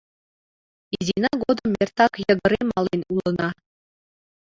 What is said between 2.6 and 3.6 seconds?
мален улына.